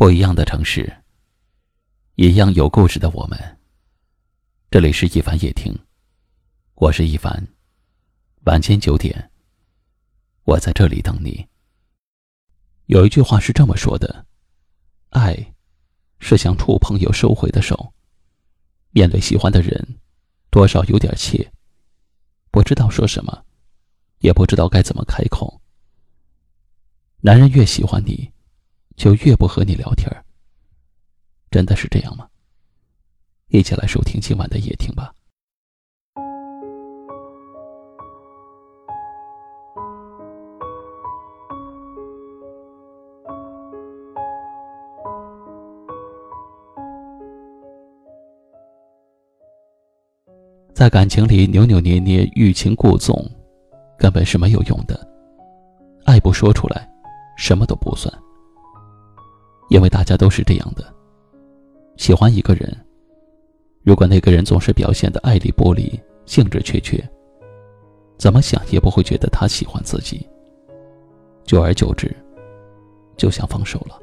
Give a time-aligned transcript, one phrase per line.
[0.00, 0.90] 不一样的城市，
[2.14, 3.38] 一样有故事的我们。
[4.70, 5.78] 这里是一凡夜听，
[6.76, 7.46] 我是一凡。
[8.44, 9.30] 晚间九点，
[10.44, 11.46] 我在这里等你。
[12.86, 14.24] 有一句话是这么说的：
[15.10, 15.54] 爱，
[16.18, 17.92] 是想触碰又收回的手。
[18.92, 19.98] 面对喜欢的人，
[20.48, 21.52] 多少有点怯，
[22.50, 23.44] 不知道说什么，
[24.20, 25.60] 也不知道该怎么开口。
[27.20, 28.32] 男人越喜欢你。
[29.00, 30.14] 就越不和你聊天
[31.50, 32.28] 真的是这样吗？
[33.46, 35.10] 一起来收听今晚的夜听吧。
[50.74, 53.18] 在感情里扭扭捏捏、欲擒故纵，
[53.98, 55.08] 根本是没有用的。
[56.04, 56.86] 爱不说出来，
[57.38, 58.12] 什么都不算。
[59.70, 60.84] 因为大家都是这样的，
[61.96, 62.76] 喜欢一个人，
[63.84, 67.00] 如果那个人总是表现的爱理不理、兴致缺缺，
[68.18, 70.28] 怎么想也不会觉得他喜欢自己。
[71.44, 72.14] 久而久之，
[73.16, 73.96] 就想放手了。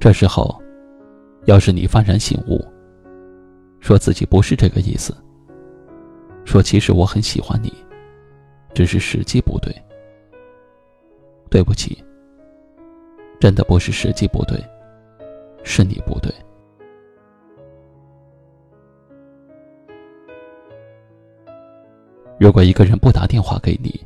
[0.00, 0.60] 这时候，
[1.44, 2.58] 要是你幡然醒悟，
[3.80, 5.14] 说自己不是这个意思，
[6.44, 7.72] 说其实我很喜欢你，
[8.74, 9.74] 只是时机不对，
[11.50, 12.03] 对不起。
[13.44, 14.58] 真的不是时机不对，
[15.64, 16.32] 是你不对。
[22.40, 24.02] 如果一个人不打电话给你，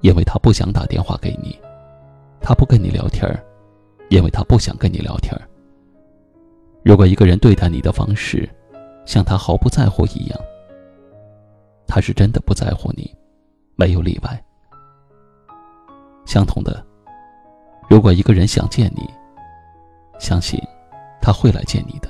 [0.00, 1.56] 因为他不想打电话给你，
[2.40, 3.30] 他不跟你聊天
[4.08, 5.32] 因为他不想跟你聊天
[6.82, 8.50] 如果一个人对待你的方式，
[9.06, 10.40] 像他毫不在乎一样，
[11.86, 13.08] 他是真的不在乎你，
[13.76, 14.44] 没有例外。
[16.26, 16.89] 相同的。
[17.90, 19.02] 如果一个人想见你，
[20.20, 20.56] 相信
[21.20, 22.08] 他会来见你的。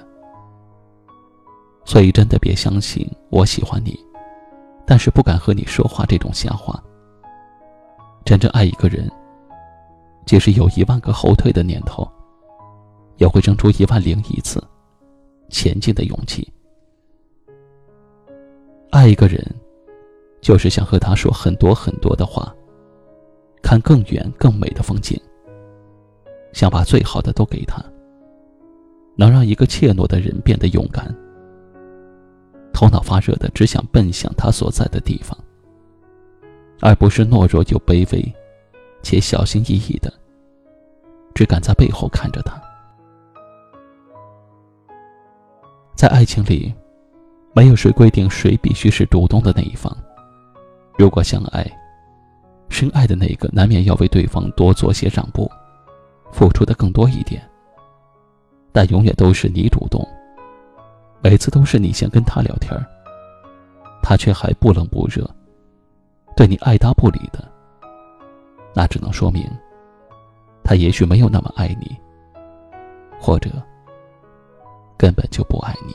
[1.86, 3.98] 所以真的别相信我喜欢你，
[4.86, 6.78] 但是不敢和你说话这种瞎话。
[8.26, 9.10] 真正爱一个人，
[10.26, 12.06] 即使有一万个后退的念头，
[13.16, 14.62] 也会生出一万零一次
[15.48, 16.46] 前进的勇气。
[18.90, 19.42] 爱一个人，
[20.42, 22.54] 就是想和他说很多很多的话，
[23.62, 25.18] 看更远更美的风景。
[26.52, 27.82] 想把最好的都给他，
[29.16, 31.14] 能让一个怯懦的人变得勇敢，
[32.72, 35.36] 头脑发热的只想奔向他所在的地方，
[36.80, 38.34] 而不是懦弱又卑微，
[39.02, 40.12] 且小心翼翼的，
[41.34, 42.60] 只敢在背后看着他。
[45.94, 46.74] 在爱情里，
[47.52, 49.94] 没有谁规定谁必须是主动的那一方。
[50.98, 51.70] 如果相爱，
[52.70, 55.50] 深爱的那个难免要为对方多做些让步。
[56.32, 57.42] 付出的更多一点，
[58.72, 60.06] 但永远都是你主动。
[61.22, 62.72] 每次都是你先跟他聊天，
[64.02, 65.28] 他却还不冷不热，
[66.34, 67.46] 对你爱搭不理的。
[68.72, 69.44] 那只能说明，
[70.64, 71.94] 他也许没有那么爱你，
[73.20, 73.50] 或者
[74.96, 75.94] 根本就不爱你。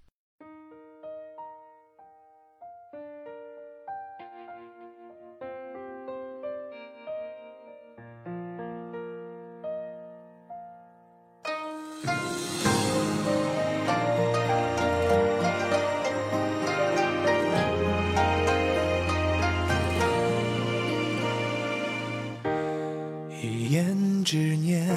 [24.23, 24.87] 执念，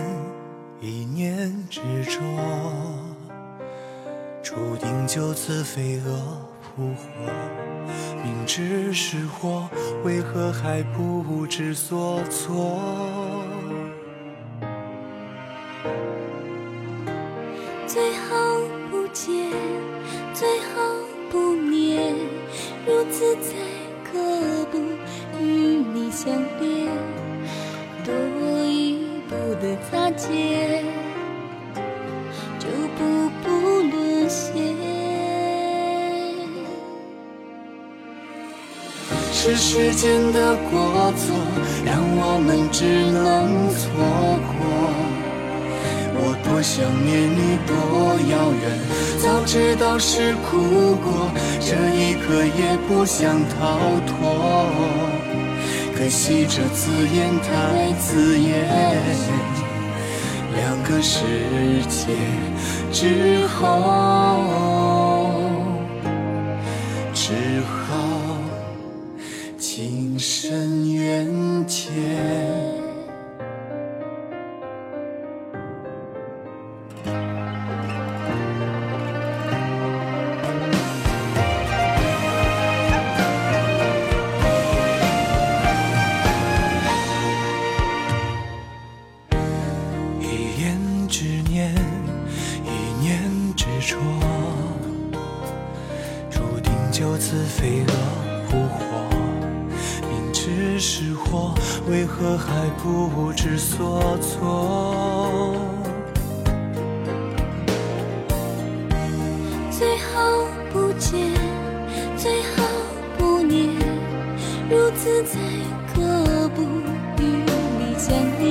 [0.80, 2.20] 一念执着，
[4.42, 6.10] 注定就此飞蛾
[6.62, 7.04] 扑火。
[8.22, 9.68] 明知是祸，
[10.04, 12.80] 为何还不知所措？
[17.86, 18.34] 最好
[18.90, 19.50] 不见，
[20.32, 20.80] 最好
[21.30, 22.14] 不念，
[22.86, 23.54] 如此才
[24.04, 24.78] 可不
[25.40, 25.44] 与
[25.94, 26.88] 你相恋。
[29.64, 30.84] 的擦肩，
[32.58, 32.68] 就
[32.98, 33.48] 步步
[33.90, 34.52] 沦陷。
[39.32, 41.34] 是时间的过错，
[41.86, 43.80] 让我们只能错
[44.52, 44.54] 过。
[46.16, 47.72] 我多想念你，多
[48.30, 48.62] 遥远，
[49.18, 54.73] 早知道是苦果，这一刻也不想逃脱。
[56.04, 58.68] 可惜这字眼太刺眼，
[60.54, 61.24] 两个世
[61.88, 62.12] 界
[62.92, 65.40] 之后，
[67.14, 68.36] 只好
[69.56, 71.26] 情深缘
[71.66, 71.90] 浅。
[101.86, 105.54] 为何还不知所措？
[109.70, 111.12] 最好不见，
[112.16, 112.62] 最好
[113.18, 113.68] 不念，
[114.70, 115.38] 如此才
[115.92, 116.62] 可不
[117.22, 117.22] 与
[117.78, 118.42] 你相恋。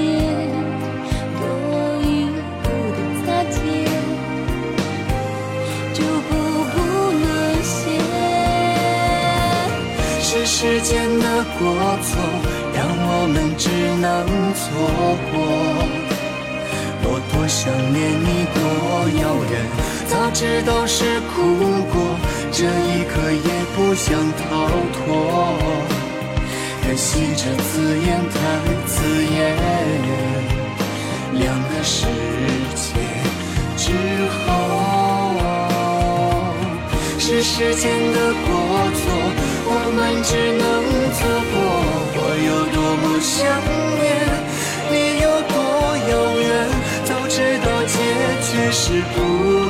[1.40, 1.44] 多
[2.04, 2.30] 余
[2.62, 3.60] 不的擦肩，
[5.92, 6.32] 就步
[6.72, 6.74] 步
[7.12, 7.24] 沦
[7.64, 7.74] 陷。
[10.22, 11.26] 是时间的
[11.58, 11.62] 过
[12.04, 12.12] 错，
[12.76, 13.70] 让我们只
[14.02, 14.12] 能
[14.54, 14.62] 错
[15.32, 15.34] 过。
[17.06, 17.62] 我多想
[17.94, 18.58] 念你，多
[19.22, 19.54] 遥远，
[20.08, 21.36] 早知道是苦
[21.92, 21.96] 果，
[22.52, 24.44] 这一刻也不想逃
[24.94, 24.98] 脱。
[26.82, 28.36] 可惜这字眼太
[28.88, 28.94] 刺
[29.26, 29.38] 眼，
[31.34, 32.06] 两个世
[32.76, 32.86] 界
[33.78, 33.86] 之
[34.46, 34.50] 后，
[37.20, 37.84] 是时间
[38.14, 38.48] 的过
[38.96, 39.02] 错，
[39.66, 41.03] 我们只能。
[43.24, 44.04] 想念，
[44.92, 45.56] 你有多
[46.10, 46.12] 遥
[46.42, 46.46] 远，
[47.06, 47.96] 早知道结
[48.44, 49.18] 局是不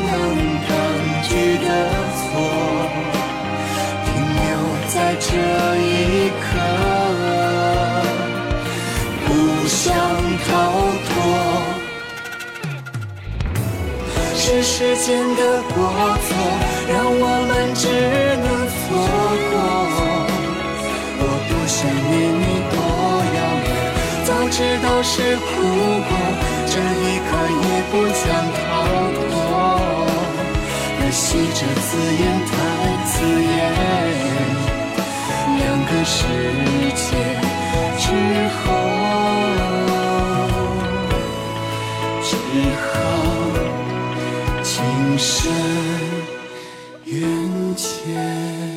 [0.09, 0.11] 能
[0.65, 0.69] 抗
[1.21, 1.29] 拒
[1.59, 1.67] 的
[2.17, 2.25] 错，
[4.05, 4.09] 停
[4.41, 4.43] 留
[4.89, 5.29] 在这
[5.77, 6.43] 一刻，
[9.27, 9.29] 不
[9.67, 9.85] 想
[10.47, 10.49] 逃
[11.07, 11.11] 脱。
[14.35, 15.41] 是时间的
[15.75, 15.75] 过
[16.25, 16.29] 错，
[16.89, 17.85] 让我们只
[24.95, 26.11] 可是哭过
[26.67, 28.21] 这一刻也不想
[28.53, 28.61] 逃
[29.17, 29.35] 脱，
[30.99, 31.25] 可惜
[31.55, 31.89] 这字
[32.21, 32.53] 眼太
[33.07, 33.11] 刺
[33.41, 33.51] 眼。
[35.57, 36.15] 两个世
[36.93, 37.05] 界
[37.97, 38.05] 之
[38.59, 38.63] 后，
[42.21, 42.29] 只
[42.85, 42.85] 好
[44.61, 44.71] 情
[45.17, 45.27] 深
[47.05, 47.11] 缘
[47.75, 48.72] 浅。